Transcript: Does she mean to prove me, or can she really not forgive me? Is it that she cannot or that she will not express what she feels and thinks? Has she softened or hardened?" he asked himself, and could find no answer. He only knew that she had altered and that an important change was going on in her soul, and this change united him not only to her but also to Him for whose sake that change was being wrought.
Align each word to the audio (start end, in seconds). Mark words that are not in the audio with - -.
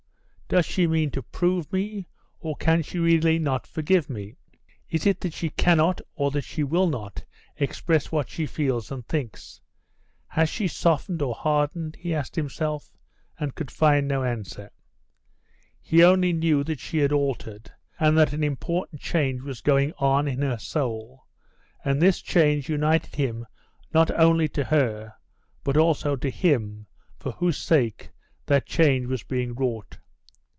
Does 0.59 0.65
she 0.65 0.85
mean 0.85 1.11
to 1.11 1.23
prove 1.23 1.71
me, 1.71 2.09
or 2.41 2.57
can 2.57 2.81
she 2.81 2.99
really 2.99 3.39
not 3.39 3.65
forgive 3.65 4.09
me? 4.09 4.35
Is 4.89 5.05
it 5.05 5.21
that 5.21 5.31
she 5.31 5.49
cannot 5.49 6.01
or 6.13 6.29
that 6.31 6.43
she 6.43 6.61
will 6.61 6.89
not 6.89 7.23
express 7.55 8.11
what 8.11 8.27
she 8.29 8.45
feels 8.45 8.91
and 8.91 9.07
thinks? 9.07 9.61
Has 10.27 10.49
she 10.49 10.67
softened 10.67 11.21
or 11.21 11.33
hardened?" 11.33 11.95
he 11.95 12.13
asked 12.13 12.35
himself, 12.35 12.91
and 13.39 13.55
could 13.55 13.71
find 13.71 14.09
no 14.09 14.25
answer. 14.25 14.71
He 15.79 16.03
only 16.03 16.33
knew 16.33 16.65
that 16.65 16.81
she 16.81 16.97
had 16.97 17.13
altered 17.13 17.71
and 17.97 18.17
that 18.17 18.33
an 18.33 18.43
important 18.43 18.99
change 19.01 19.41
was 19.43 19.61
going 19.61 19.93
on 19.99 20.27
in 20.27 20.41
her 20.41 20.57
soul, 20.59 21.27
and 21.85 22.01
this 22.01 22.19
change 22.21 22.67
united 22.67 23.15
him 23.15 23.45
not 23.93 24.11
only 24.19 24.49
to 24.49 24.65
her 24.65 25.13
but 25.63 25.77
also 25.77 26.17
to 26.17 26.29
Him 26.29 26.87
for 27.17 27.31
whose 27.31 27.55
sake 27.57 28.09
that 28.47 28.65
change 28.65 29.07
was 29.07 29.23
being 29.23 29.53
wrought. 29.55 29.97